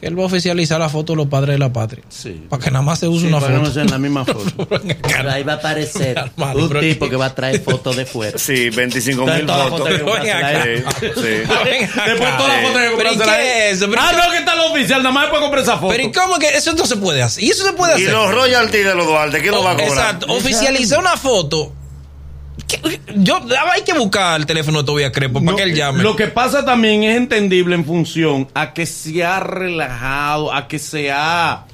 que 0.00 0.06
él 0.06 0.18
va 0.18 0.24
a 0.24 0.26
oficializar 0.26 0.78
la 0.78 0.90
foto 0.90 1.14
de 1.14 1.18
los 1.18 1.28
padres 1.28 1.54
de 1.54 1.58
la 1.58 1.72
patria. 1.72 2.04
Sí. 2.10 2.44
Para 2.50 2.62
que 2.62 2.70
nada 2.70 2.82
más 2.84 2.98
se 2.98 3.08
use 3.08 3.22
Sí, 3.22 3.26
una 3.28 3.40
para 3.40 3.58
foto. 3.60 3.80
en 3.80 3.90
la 3.90 3.98
misma 3.98 4.24
foto. 4.26 4.68
Pero 4.68 5.30
ahí 5.30 5.42
va 5.42 5.54
a 5.54 5.56
aparecer 5.56 6.30
un 6.36 6.80
tipo 6.80 7.08
que 7.08 7.16
va 7.16 7.26
a 7.26 7.34
traer 7.34 7.60
fotos 7.62 7.96
de 7.96 8.04
fuera. 8.04 8.36
Sí, 8.38 8.68
25 8.70 9.24
mil 9.26 9.46
Todas 9.46 9.60
las 9.60 9.68
fotos. 9.70 9.88
Sí, 9.88 9.92
Después 9.94 10.20
todas 12.36 12.48
las 12.48 12.62
fotos 12.62 12.80
que 12.80 12.88
¿y 12.88 12.90
él. 12.90 12.94
es 13.72 13.82
Ah, 13.82 14.10
¿y 14.12 14.16
no, 14.16 14.30
que 14.32 14.38
está 14.38 14.54
el 14.54 14.60
oficial. 14.72 15.02
Nada 15.02 15.14
más 15.14 15.28
puede 15.28 15.42
comprar 15.42 15.62
esa 15.62 15.76
foto. 15.78 15.88
Pero 15.88 16.02
¿y 16.08 16.12
cómo 16.12 16.38
que 16.38 16.48
eso 16.48 16.72
no 16.74 16.86
se 16.86 16.96
puede 16.96 17.22
hacer? 17.22 17.44
¿Y 17.44 17.50
eso 17.50 17.64
se 17.64 17.72
puede 17.72 17.92
Y 17.98 18.02
hacer? 18.02 18.12
los 18.14 18.34
royalties 18.34 18.84
de 18.84 18.94
los 18.94 19.06
Duarte, 19.06 19.40
¿quién 19.40 19.52
lo 19.54 19.62
va 19.62 19.70
a 19.72 19.74
cobrar? 19.74 19.88
Exacto. 19.90 20.26
Oficializar 20.28 20.98
una 20.98 21.16
foto. 21.16 21.72
Yo, 23.16 23.40
hay 23.72 23.82
que 23.82 23.94
buscar 23.94 24.40
el 24.40 24.46
teléfono 24.46 24.78
de 24.80 24.84
Tobías 24.84 25.10
Crespo 25.12 25.40
para 25.40 25.52
No, 25.52 25.56
que 25.56 25.62
él 25.62 25.74
llame. 25.74 26.02
Lo 26.02 26.16
que 26.16 26.26
pasa 26.28 26.64
también 26.64 27.04
es 27.04 27.16
entendible 27.16 27.74
en 27.74 27.84
función 27.84 28.48
a 28.54 28.72
que 28.72 28.86
se 28.86 29.24
ha 29.24 29.40
relajado, 29.40 30.52
a 30.52 30.68
que 30.68 30.78
se 30.78 31.10
ha... 31.12 31.66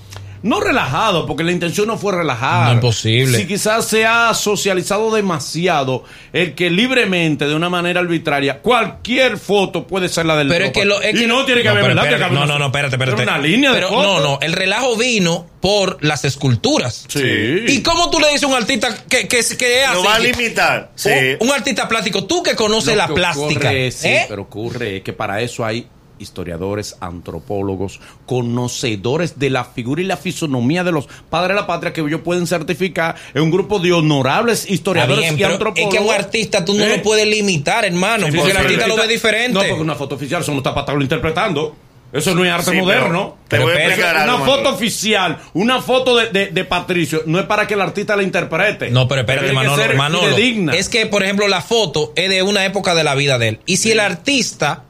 No 0.43 0.61
relajado, 0.61 1.27
porque 1.27 1.45
la 1.45 1.53
intención 1.53 1.87
no 1.87 1.99
fue 1.99 2.13
relajar. 2.15 2.69
No, 2.69 2.73
imposible. 2.75 3.37
Si 3.39 3.47
quizás 3.47 3.87
se 3.87 4.07
ha 4.07 4.33
socializado 4.33 5.11
demasiado 5.15 6.05
el 6.33 6.55
que 6.55 6.71
libremente, 6.71 7.47
de 7.47 7.55
una 7.55 7.69
manera 7.69 8.01
arbitraria, 8.01 8.61
cualquier 8.61 9.37
foto 9.39 9.87
puede 9.87 10.09
ser 10.09 10.27
la 10.27 10.37
del 10.37 10.49
Pero 10.49 10.65
es 10.67 10.73
que 10.73 10.85
lo, 10.85 11.01
es 11.03 11.15
Y 11.15 11.21
que- 11.21 11.27
no 11.27 11.45
tiene 11.45 11.63
que 11.63 11.69
haber, 11.69 11.95
no, 11.95 12.03
una- 12.03 12.47
no, 12.47 12.59
no, 12.59 12.67
espérate, 12.67 12.97
espérate. 12.97 13.23
Una 13.23 13.39
línea 13.39 13.73
Pero 13.73 13.89
de 13.89 13.95
fotos. 13.95 14.23
No, 14.23 14.29
no, 14.29 14.39
el 14.41 14.53
relajo 14.53 14.97
vino 14.97 15.47
por 15.61 16.03
las 16.03 16.25
esculturas. 16.25 17.05
Sí. 17.09 17.21
¿Y 17.69 17.83
cómo 17.83 18.09
tú 18.11 18.19
le 18.19 18.29
dices 18.29 18.45
a 18.45 18.47
un 18.47 18.55
artista 18.55 18.95
que, 19.09 19.29
que, 19.29 19.43
que 19.59 19.85
hace? 19.85 19.95
Lo 19.95 20.05
va 20.05 20.15
a 20.15 20.19
limitar. 20.21 20.91
Sí. 20.95 21.11
Un, 21.41 21.49
un 21.49 21.55
artista 21.55 21.87
plástico, 21.87 22.25
tú 22.25 22.43
que 22.43 22.57
conoces 22.57 22.95
Lo 22.95 23.03
la 23.03 23.07
que 23.09 23.13
plástica. 23.15 23.45
ocurre, 23.69 23.91
sí, 23.91 24.09
¿eh? 24.09 24.27
pero 24.29 24.43
ocurre 24.43 24.97
es 24.99 25.03
que 25.03 25.13
para 25.13 25.41
eso 25.43 25.65
hay 25.67 25.87
historiadores, 26.21 26.97
antropólogos, 27.01 28.01
conocedores 28.27 29.39
de 29.39 29.51
la 29.51 29.65
figura 29.65 30.03
y 30.03 30.05
la 30.05 30.17
fisonomía 30.17 30.85
de 30.85 30.93
los 30.93 31.09
padres 31.29 31.51
de 31.57 31.61
la 31.61 31.67
patria 31.67 31.93
que 31.93 32.01
ellos 32.01 32.21
pueden 32.23 32.47
certificar 32.47 33.17
en 33.35 33.43
un 33.43 33.51
grupo 33.51 33.79
de 33.79 33.93
honorables 33.93 34.69
historiadores 34.71 35.21
bien, 35.23 35.35
y 35.35 35.37
pero 35.39 35.49
es 35.49 35.55
antropólogos. 35.55 35.95
que 35.95 36.01
un 36.03 36.11
artista 36.15 36.65
tú 36.65 36.75
no 36.75 36.85
¿Eh? 36.85 36.97
lo 36.97 37.03
puedes 37.03 37.27
limitar, 37.27 37.85
hermano, 37.85 38.27
Sí, 38.27 38.33
porque 38.37 38.51
sí, 38.53 38.57
el 38.57 38.57
artista 38.65 38.85
pero 38.85 38.97
lo 38.97 39.03
ve 39.03 39.09
diferente. 39.09 39.55
No, 39.55 39.61
porque 39.61 39.83
una 39.83 39.95
foto 39.95 40.15
oficial 40.15 40.43
eso 40.43 40.53
no 40.53 40.59
está 40.59 40.71
para 40.71 40.83
estarlo 40.83 41.03
interpretando. 41.03 41.77
Eso 42.13 42.35
no 42.35 42.45
es 42.45 42.51
arte 42.51 42.65
Sí, 42.65 42.71
pero 42.73 42.83
moderno. 42.85 43.37
Te 43.47 43.57
Pero 43.57 43.63
voy 43.63 43.71
a 43.71 43.75
espera, 43.75 43.95
explicar 43.95 44.25
una 44.25 44.33
algo. 44.35 44.45
foto 44.45 44.57
Manolo. 44.63 44.77
oficial, 44.77 45.39
una 45.53 45.81
foto 45.81 46.17
de, 46.17 46.27
de- 46.31 46.47
de 46.49 46.65
Patricio, 46.65 47.23
no 47.27 47.39
es 47.39 47.47
para 47.47 47.69
que 47.69 47.75
el 47.75 47.81
artista 47.81 48.17
la 48.17 48.25
interprete. 48.25 48.91
No, 48.91 49.07
pero 49.07 49.21
espérate, 49.21 49.47
Tiene 49.47 49.61
que 49.63 49.67
Manolo, 49.69 49.83
ser 49.85 49.97
Manolo. 49.97 50.73
Es 50.73 50.89
que, 50.89 51.07
por 51.07 51.23
ejemplo, 51.23 51.47
la 51.47 51.61
foto 51.63 52.13
es 52.17 52.29
de 52.29 52.43
una 52.43 52.65
época 52.67 52.97
de 52.97 53.05
la 53.05 53.15
vida 53.15 53.39
de 53.39 53.49
él. 53.51 53.61
Y 53.65 53.77
si 53.77 53.93
el 53.93 54.01
artista, 54.01 54.87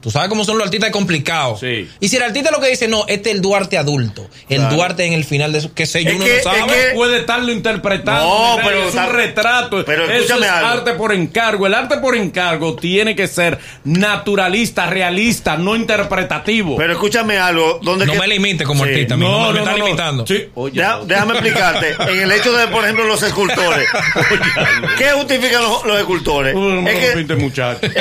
tú 0.00 0.10
sabes 0.10 0.28
cómo 0.28 0.44
son 0.44 0.58
los 0.58 0.66
artistas 0.66 0.90
complicados. 0.90 1.60
Sí. 1.60 1.88
Y 2.00 2.08
si 2.08 2.16
el 2.16 2.22
artista 2.22 2.50
lo 2.50 2.60
que 2.60 2.68
dice, 2.68 2.88
no, 2.88 3.04
este 3.08 3.30
es 3.30 3.36
el 3.36 3.42
Duarte 3.42 3.78
adulto. 3.78 4.28
El 4.48 4.58
Claro. 4.60 4.76
Duarte 4.76 5.04
en 5.04 5.12
el 5.12 5.24
final 5.24 5.52
de 5.52 5.60
su, 5.60 5.72
qué 5.74 5.86
sé 5.86 6.04
yo, 6.04 6.12
que- 6.12 6.18
no 6.38 6.42
sabe. 6.42 6.58
es 6.60 6.64
que- 6.66 6.94
puede 6.94 7.18
estarlo 7.18 7.52
interpretando. 7.52 8.22
No, 8.28 8.56
mi 8.56 8.62
rey, 8.62 8.66
pero 8.68 8.78
es 8.88 8.94
un 8.94 9.00
está- 9.00 9.12
retrato. 9.12 9.84
pero 9.84 10.04
Eso 10.04 10.12
escúchame 10.14 10.46
es 10.46 10.52
algo. 10.52 10.68
arte 10.68 10.92
por 10.94 11.12
encargo. 11.12 11.66
El 11.66 11.74
arte 11.74 11.96
por 11.98 12.16
encargo 12.16 12.74
tiene 12.76 13.14
que 13.14 13.26
ser 13.28 13.58
naturalista, 13.84 14.86
realista, 14.86 15.56
no 15.56 15.76
interpretativo. 15.76 16.76
Pero 16.76 16.92
escúchame 16.92 17.38
algo. 17.38 17.78
¿dónde 17.82 18.06
no 18.06 18.12
que- 18.12 18.18
me 18.18 18.26
limite 18.28 18.64
como 18.64 18.84
Sí. 18.84 18.90
artista, 18.90 19.14
a 19.14 19.16
mí, 19.16 19.24
no, 19.24 19.52
me 19.52 19.58
está 19.60 19.74
limitando. 19.76 20.26
Sí. 20.26 20.48
Oye, 20.54 20.80
Deja- 20.80 20.96
no. 20.96 21.04
déjame 21.04 21.32
explicarte. 21.34 21.96
En 22.10 22.20
el 22.20 22.32
hecho 22.32 22.52
de, 22.56 22.66
por 22.68 22.84
ejemplo, 22.84 23.04
los 23.04 23.22
escultores. 23.22 23.88
¿Qué 24.98 25.10
justifican 25.12 25.62
los, 25.62 25.84
los 25.84 25.98
escultores? 25.98 26.54
No 26.54 26.68
Es 26.88 26.94
lo 26.94 27.00
que, 27.00 27.06
es 27.10 27.16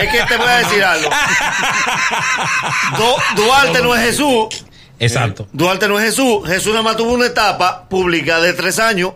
que 0.09 0.23
te 0.27 0.37
voy 0.37 0.47
a 0.47 0.57
decir 0.59 0.83
algo. 0.83 1.09
Du- 2.97 3.41
Duarte 3.43 3.81
no 3.81 3.95
es 3.95 4.01
Jesús. 4.01 4.47
Exacto. 4.99 5.47
Duarte 5.53 5.87
no 5.87 5.97
es 5.99 6.05
Jesús. 6.05 6.47
Jesús 6.47 6.71
nada 6.71 6.83
más 6.83 6.97
tuvo 6.97 7.13
una 7.13 7.27
etapa 7.27 7.87
pública 7.87 8.39
de 8.41 8.53
tres 8.53 8.79
años. 8.79 9.13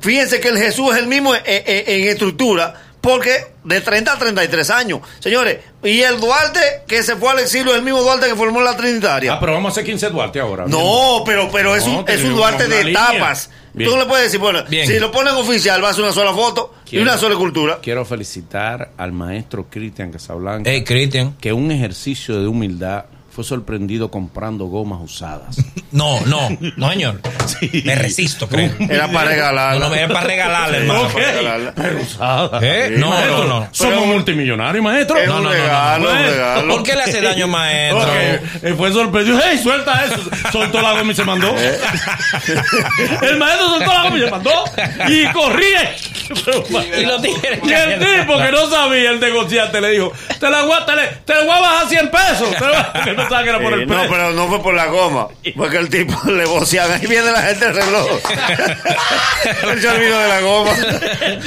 Fíjense 0.00 0.40
que 0.40 0.48
el 0.48 0.58
Jesús 0.58 0.92
es 0.94 0.98
el 1.00 1.06
mismo 1.06 1.34
en, 1.34 1.42
en- 1.44 1.84
en 1.86 2.08
estructura, 2.08 2.74
porque 3.00 3.52
de 3.62 3.80
30 3.80 4.12
a 4.14 4.18
33 4.18 4.70
años. 4.70 5.00
Señores, 5.20 5.58
y 5.84 6.00
el 6.00 6.18
Duarte 6.20 6.60
que 6.88 7.02
se 7.02 7.16
fue 7.16 7.30
al 7.30 7.38
exilio 7.38 7.72
es 7.72 7.78
el 7.78 7.84
mismo 7.84 8.00
Duarte 8.00 8.26
que 8.26 8.34
formó 8.34 8.60
la 8.62 8.76
Trinitaria. 8.76 9.34
Ah, 9.34 9.40
pero 9.40 9.52
vamos 9.52 9.70
a 9.70 9.72
hacer 9.72 9.84
15 9.84 10.08
Duarte 10.10 10.40
ahora. 10.40 10.64
No, 10.66 11.22
pero, 11.24 11.50
pero 11.52 11.76
es 11.76 11.84
un, 11.84 12.04
es 12.08 12.22
un 12.24 12.34
Duarte 12.34 12.66
de 12.66 12.82
línea. 12.84 13.10
etapas. 13.12 13.50
Bien. 13.74 13.88
Tú 13.88 13.96
no 13.96 14.02
le 14.02 14.08
puedes 14.08 14.24
decir, 14.26 14.38
bueno, 14.38 14.60
Bien. 14.68 14.86
si 14.86 14.98
lo 14.98 15.10
ponen 15.10 15.34
oficial 15.34 15.82
va 15.82 15.90
a 15.90 15.94
ser 15.94 16.04
una 16.04 16.12
sola 16.12 16.32
foto 16.34 16.74
y 16.90 16.98
una 16.98 17.16
sola 17.16 17.34
escultura. 17.34 17.78
Quiero 17.82 18.04
felicitar 18.04 18.90
al 18.98 19.12
maestro 19.12 19.66
Cristian 19.70 20.10
Casablanca, 20.12 20.70
Hey, 20.70 20.84
Cristian. 20.84 21.36
que 21.40 21.52
un 21.52 21.70
ejercicio 21.72 22.38
de 22.40 22.46
humildad 22.48 23.04
fue 23.34 23.44
sorprendido 23.44 24.10
comprando 24.10 24.66
gomas 24.66 25.00
usadas. 25.02 25.56
No, 25.92 26.18
no, 26.24 26.48
no, 26.78 26.88
señor. 26.90 27.20
Me 27.84 27.94
resisto, 27.94 28.48
creo. 28.48 28.72
Era 28.88 29.08
para 29.12 29.28
regalar. 29.28 29.78
No, 29.78 29.90
no, 29.90 29.94
es 29.94 30.06
para 30.10 30.22
regalarle, 30.26 30.78
Sí. 30.78 30.82
hermano. 30.86 31.08
Regalarla. 31.14 31.72
pero 31.74 32.00
usadas. 32.00 32.62
¿Eh? 32.62 32.92
Sí, 32.94 32.98
No, 32.98 33.10
Maestro, 33.10 33.38
no, 33.38 33.44
no. 33.60 33.68
Somos 33.72 33.94
Pero- 33.96 34.06
multimillonarios, 34.06 34.82
maestro. 34.82 35.18
Es 35.18 35.28
No, 35.28 35.36
un 35.36 35.42
no, 35.42 35.50
no, 35.50 35.54
no, 35.54 35.62
regalo, 35.62 36.04
no. 36.06 36.10
un 36.18 36.24
regalo. 36.26 36.74
¿Por 36.76 36.82
qué 36.82 36.94
le 36.94 37.02
hace 37.02 37.20
daño, 37.20 37.46
maestro? 37.46 38.00
Ok, 38.04 38.08
eh, 38.62 38.74
fue 38.74 38.90
sorprendido. 38.90 39.38
¡Hey, 39.44 39.60
suelta 39.62 40.02
eso! 40.02 40.22
Soltó 40.50 40.80
la 40.80 40.92
goma 40.92 41.12
y 41.12 41.14
se 41.14 41.24
mandó. 41.24 41.54
Eh. 41.58 41.78
El 43.22 43.36
maestro 43.36 43.68
soltó 43.68 43.92
la 43.92 44.02
goma 44.04 44.16
y 44.16 44.20
se 44.22 44.30
mandó. 44.30 44.64
Y 45.08 45.26
corría. 45.32 45.94
Y 46.98 47.04
los 47.06 47.22
tigres 47.22 47.60
Y 47.62 47.72
el 47.72 47.98
tipo 47.98 48.36
que 48.38 48.52
no 48.52 48.70
sabía 48.70 49.10
el 49.10 49.20
negociante 49.20 49.80
le 49.80 49.90
dijo, 49.90 50.12
te 50.40 50.50
la 50.50 50.62
voy 50.64 50.76
a, 50.80 50.84
te 50.86 50.96
le- 50.96 51.06
te 51.24 51.34
la 51.34 51.40
voy 51.40 51.50
a 51.50 51.60
bajar 51.60 51.88
100 51.88 52.10
pesos. 52.10 52.50
Te 52.56 52.60
la 52.60 52.68
voy 52.68 52.76
a- 52.76 53.04
que 53.04 53.12
no 53.12 53.28
sabe 53.28 53.44
que 53.44 53.50
era 53.50 53.60
por 53.60 53.72
el 53.72 53.80
no, 53.86 53.94
precio. 53.94 54.10
pero 54.10 54.30
no 54.32 54.48
fue 54.48 54.62
por 54.62 54.74
la 54.74 54.86
goma. 54.86 55.28
Fue 55.56 55.70
que 55.70 55.76
el 55.78 55.88
tipo 55.88 56.18
le 56.30 56.44
voceaba. 56.46 56.94
Ahí 56.94 57.06
viene 57.06 57.30
la 57.30 57.42
gente 57.42 57.66
del 57.66 57.76
reloj. 57.76 58.06
Él 59.72 59.80
se 59.80 59.88
olvidó 59.88 60.18
de 60.18 60.28
la 60.28 60.40
goma. 60.40 60.70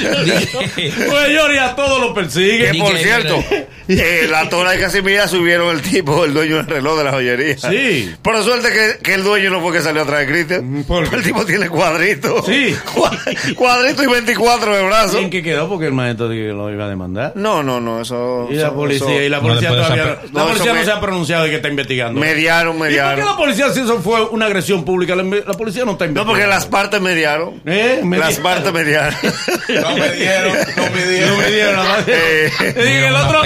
Pues 0.06 1.28
yo 1.30 1.52
y 1.52 1.58
a 1.58 1.74
todos 1.74 2.00
lo 2.00 2.14
persigue. 2.14 2.70
Que 2.72 2.78
por 2.78 2.96
cierto, 2.98 3.42
eh, 3.88 4.26
la 4.30 4.48
Tora 4.48 4.74
y 4.74 4.78
Casimira 4.78 5.28
subieron 5.28 5.74
el 5.74 5.82
tipo, 5.82 6.24
el 6.24 6.34
dueño 6.34 6.56
del 6.56 6.66
reloj 6.66 6.98
de 6.98 7.04
la 7.04 7.10
joyería. 7.12 7.56
Sí. 7.58 8.14
Por 8.22 8.42
suerte 8.42 8.68
que, 8.72 8.98
que 9.02 9.14
el 9.14 9.22
dueño 9.24 9.50
no 9.50 9.60
fue 9.60 9.72
que 9.72 9.80
salió 9.82 10.02
atrás 10.02 10.20
de 10.20 10.26
Cristian. 10.26 10.84
¿por 10.86 11.08
qué? 11.08 11.16
El 11.16 11.22
tipo 11.22 11.44
tiene 11.44 11.68
cuadritos. 11.68 12.44
Sí. 12.46 12.76
Cua- 12.94 13.54
Cuadritos 13.54 14.04
y 14.04 14.08
24 14.08 14.75
de 14.76 14.84
brazos. 14.84 15.20
¿En 15.20 15.30
qué 15.30 15.42
quedó? 15.42 15.68
Porque 15.68 15.86
el 15.86 15.92
maestro 15.92 16.28
dijo 16.28 16.46
que 16.48 16.52
lo 16.52 16.70
iba 16.72 16.84
a 16.84 16.88
demandar. 16.88 17.32
No, 17.34 17.62
no, 17.62 17.80
no, 17.80 18.00
eso. 18.00 18.46
Y 18.50 18.54
la 18.54 18.72
policía, 18.72 19.06
eso- 19.08 19.22
y 19.22 19.28
la 19.28 19.38
No 19.38 19.42
policía 19.48 19.68
puede 19.70 19.82
todavía 19.82 20.04
no, 20.04 20.10
No, 20.32 20.38
la 20.40 20.46
policía 20.52 20.72
no 20.72 20.78
me- 20.80 20.84
se 20.84 20.92
ha 20.92 21.00
pronunciado 21.00 21.44
de 21.44 21.50
que 21.50 21.56
está 21.56 21.68
investigando. 21.68 22.20
Mediaron, 22.20 22.76
¿Y 22.76 22.78
por 22.78 22.86
qué 22.88 22.92
mediaron. 22.94 23.24
la 23.26 23.36
policía 23.36 23.70
si 23.70 23.80
eso 23.80 24.00
fue 24.00 24.22
una 24.26 24.46
agresión 24.46 24.84
pública? 24.84 25.16
La, 25.16 25.22
la 25.22 25.52
policía 25.54 25.84
no 25.84 25.92
está 25.92 26.04
No, 26.06 26.10
investigando. 26.10 26.26
porque 26.26 26.46
las 26.46 26.66
partes 26.66 27.00
mediaron. 27.00 27.60
¿Eh? 27.66 28.00
Medi- 28.02 28.18
Las 28.20 28.36
partes 28.38 28.72
mediaron. 28.72 29.14
No 29.68 29.96
me 29.96 30.12
dieron, 30.12 30.52
no 30.76 30.90
me 30.94 31.04
dieron. 31.06 31.30
No 31.30 31.36
me 31.42 31.50
dieron. 31.50 31.86
Eh. 32.06 32.50
Y 32.76 33.04
el 33.06 33.14
otro, 33.14 33.40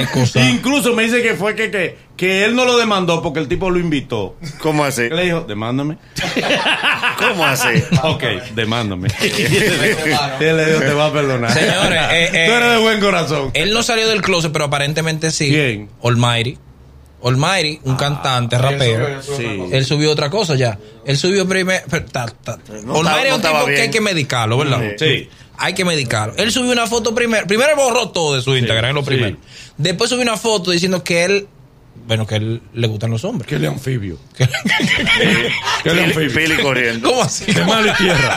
incluso 0.50 0.92
me 0.94 1.04
dice 1.04 1.22
que 1.22 1.34
fue 1.34 1.54
que, 1.54 1.70
que, 1.70 1.96
que 2.20 2.44
él 2.44 2.54
no 2.54 2.66
lo 2.66 2.76
demandó 2.76 3.22
porque 3.22 3.40
el 3.40 3.48
tipo 3.48 3.70
lo 3.70 3.78
invitó. 3.78 4.36
¿Cómo 4.58 4.84
así? 4.84 5.08
Le 5.08 5.24
dijo, 5.24 5.40
demándame. 5.40 5.96
¿Cómo 7.18 7.46
así? 7.46 7.82
ok, 8.02 8.22
demándame. 8.54 9.08
y 9.22 10.44
él 10.44 10.56
le 10.58 10.66
dijo, 10.66 10.80
te 10.80 10.92
va 10.92 11.06
a 11.06 11.12
perdonar. 11.14 11.50
Señores, 11.50 11.98
eh, 12.12 12.28
eh, 12.30 12.46
Tú 12.46 12.52
eres 12.52 12.70
de 12.72 12.76
buen 12.76 13.00
corazón. 13.00 13.50
Él 13.54 13.72
no 13.72 13.82
salió 13.82 14.06
del 14.06 14.20
closet, 14.20 14.52
pero 14.52 14.66
aparentemente 14.66 15.30
sí. 15.30 15.48
¿Quién? 15.48 15.88
Almighty. 16.04 16.58
Almighty, 17.24 17.80
un 17.84 17.96
cantante, 17.96 18.58
rapero. 18.58 19.22
Sí. 19.22 19.62
Él 19.72 19.86
subió 19.86 20.10
otra 20.10 20.28
cosa 20.28 20.56
ya. 20.56 20.78
Él 21.06 21.16
subió 21.16 21.48
primero. 21.48 21.86
No 22.84 22.96
Almighty 22.96 23.28
es 23.28 23.30
no 23.30 23.36
un 23.36 23.40
tipo 23.40 23.64
que 23.64 23.70
bien. 23.70 23.80
hay 23.80 23.90
que 23.90 24.00
medicarlo, 24.02 24.58
¿verdad? 24.58 24.82
Sí. 24.98 25.30
Hay 25.56 25.72
que 25.72 25.86
medicarlo. 25.86 26.34
Él 26.36 26.52
subió 26.52 26.70
una 26.70 26.86
foto 26.86 27.14
primero. 27.14 27.46
Primero 27.46 27.74
borró 27.76 28.10
todo 28.10 28.34
de 28.36 28.42
su 28.42 28.54
Instagram, 28.54 28.90
es 28.90 28.94
lo 28.94 29.00
sí. 29.00 29.06
primero. 29.06 29.38
Después 29.78 30.10
subió 30.10 30.22
una 30.22 30.36
foto 30.36 30.70
diciendo 30.70 31.02
que 31.02 31.24
él. 31.24 31.48
Bueno, 32.10 32.26
que 32.26 32.34
él 32.34 32.60
le 32.74 32.88
gustan 32.88 33.08
los 33.12 33.22
hombres. 33.22 33.46
Que 33.48 33.56
le 33.56 33.68
anfibio. 33.68 34.18
Que- 34.36 34.48
Que 35.84 35.94
le 35.94 36.02
Pili, 36.02 36.12
anfibio. 36.12 36.34
Pili 36.34 36.56
corriendo. 36.60 37.08
¿Cómo 37.08 37.22
así? 37.22 37.44
De 37.52 37.64
mar 37.64 37.86
y 37.86 37.92
tierra. 38.02 38.36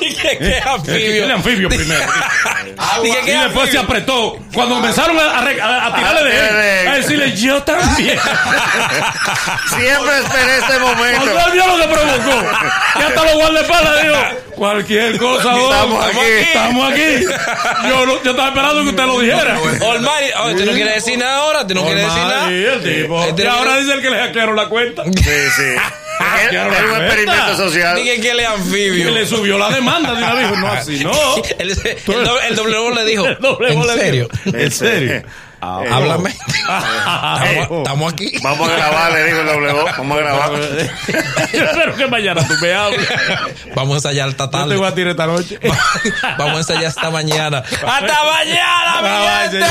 Dije 0.00 0.38
que 0.38 0.48
es 0.48 0.62
Que 0.62 0.68
anfibio. 0.68 1.26
le 1.26 1.32
anfibio 1.32 1.68
primero. 1.70 2.02
Dije 3.02 3.20
que 3.24 3.30
Y 3.30 3.34
es 3.34 3.40
después 3.44 3.70
se 3.70 3.78
anfibio. 3.78 3.80
apretó. 3.80 4.38
Cuando 4.52 4.74
comenzaron 4.74 5.16
a, 5.18 5.94
tirarle 5.96 6.24
de 6.30 6.80
él, 6.82 6.88
a 6.88 6.94
decirle, 6.96 7.34
yo 7.36 7.62
también. 7.62 8.18
Siempre 9.70 10.18
esperé 10.18 10.58
este 10.58 10.78
Cuando 10.78 10.94
momento. 10.94 11.30
él 11.46 11.52
vio 11.54 11.66
lo 11.66 11.76
que 11.78 11.88
provocó, 11.94 12.48
que 12.98 13.02
hasta 13.04 13.24
los 13.24 13.34
guardaespaldas 13.34 14.02
dijo, 14.02 14.16
cualquier 14.56 15.16
cosa, 15.18 15.54
vos, 15.54 15.72
Estamos 15.72 16.04
aquí. 16.04 16.18
Estamos 16.40 16.92
aquí. 16.92 17.02
Yo, 17.88 18.06
no- 18.06 18.22
yo 18.24 18.30
estaba 18.32 18.48
esperando 18.48 18.82
que 18.82 18.88
usted 18.90 19.04
lo 19.04 19.20
dijera. 19.20 19.56
Almighty, 19.56 20.32
oye, 20.44 20.54
tú 20.56 20.64
no 20.64 20.72
quieres 20.72 20.94
decir 20.96 21.18
nada 21.18 21.36
ahora, 21.36 21.66
tú 21.66 21.74
no 21.74 21.84
quieres 21.84 22.04
decir 22.04 22.22
nada. 22.22 22.48
Sí, 22.48 22.54
el 22.54 22.82
tipo. 23.02 23.22
Este 23.24 23.42
Y 23.44 23.46
ahora 23.46 23.76
dice 23.78 23.92
el 23.92 24.02
que 24.02 24.10
le 24.10 24.18
hackearon 24.18 24.56
la 24.56 24.68
cuenta. 24.68 25.04
Sí, 25.04 25.12
sí. 25.14 25.62
Era 26.50 26.66
un 26.66 27.02
experimento 27.02 27.56
social. 27.56 27.96
Dije 27.96 28.20
que 28.20 28.30
él 28.30 28.40
es 28.40 28.46
Y 28.48 28.52
anfibio. 28.52 29.10
le 29.10 29.26
subió 29.26 29.58
la 29.58 29.68
demanda. 29.70 30.14
Dijo, 30.14 30.56
no, 30.56 30.72
así 30.72 31.04
no. 31.04 31.12
El, 31.58 31.70
el, 31.70 31.76
doble- 32.56 32.88
el 32.88 32.94
le 32.94 33.04
dijo, 33.04 33.26
El 33.26 33.36
¿en 33.68 33.82
serio? 33.98 34.28
dijo, 34.44 34.56
¿En 34.58 34.70
serio? 34.72 35.22
Ah, 35.60 35.80
Háblame. 35.90 36.30
Estamos, 37.78 38.12
aquí. 38.12 38.30
Vamos 38.42 38.68
a 38.68 38.72
grabar, 38.76 39.12
le 39.12 39.24
digo 39.24 39.40
el 39.40 39.46
doble 39.46 39.72
voz. 39.72 39.90
Vamos 39.96 40.18
a 40.18 40.20
grabar. 40.20 40.50
Yo 40.52 40.58
espero 41.64 41.96
que 41.96 42.06
mañana 42.08 42.46
tú 42.46 42.54
me 42.60 42.74
hables. 42.74 43.08
Vamos 43.74 43.94
a 43.94 43.96
ensayar 43.96 44.28
esta 44.28 44.44
Yo 44.44 44.50
te 44.50 44.58
tarde. 44.58 44.76
voy 44.76 44.86
a 44.86 44.94
tirar 44.94 45.10
esta 45.12 45.26
noche. 45.26 45.58
Vamos 46.38 46.54
a 46.54 46.58
ensayar 46.58 46.84
esta 46.84 47.10
mañana. 47.10 47.58
¡Hasta 47.58 48.24
mañana, 48.24 49.02
mi 49.02 49.58
gente! 49.58 49.66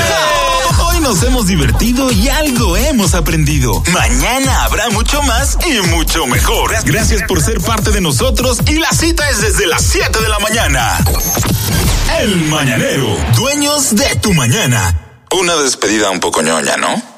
Hoy 0.84 1.00
nos 1.00 1.22
hemos 1.22 1.46
divertido 1.46 2.10
y 2.10 2.28
algo 2.28 2.76
hemos 2.76 3.14
aprendido. 3.14 3.82
Mañana 3.92 4.64
habrá 4.64 4.90
mucho 4.90 5.22
más 5.22 5.56
y 5.66 5.80
mucho 5.88 6.26
mejor. 6.26 6.74
Gracias 6.84 7.22
por 7.28 7.40
ser 7.40 7.60
parte 7.60 7.92
de 7.92 8.00
nosotros 8.00 8.58
y 8.66 8.78
la 8.78 8.90
cita 8.90 9.28
es 9.30 9.40
desde 9.40 9.66
las 9.66 9.82
7 9.82 10.20
de 10.20 10.28
la 10.28 10.38
mañana. 10.40 10.98
El 12.20 12.36
Mañanero, 12.46 13.16
dueños 13.36 13.94
de 13.94 14.16
tu 14.16 14.32
mañana. 14.32 15.05
Una 15.38 15.54
despedida 15.56 16.08
un 16.08 16.18
poco 16.18 16.40
ñoña, 16.40 16.78
¿no? 16.78 17.15